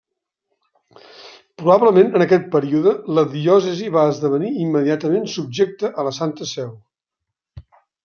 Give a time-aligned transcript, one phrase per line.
[1.61, 6.77] Probablement en aquest període la diòcesi va esdevenir immediatament subjecta a la Santa Seu.